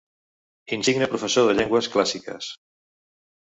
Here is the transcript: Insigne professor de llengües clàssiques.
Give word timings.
Insigne 0.77 1.09
professor 1.11 1.45
de 1.51 1.55
llengües 1.59 1.91
clàssiques. 1.99 2.51